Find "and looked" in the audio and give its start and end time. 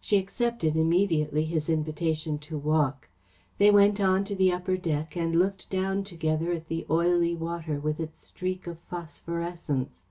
5.14-5.68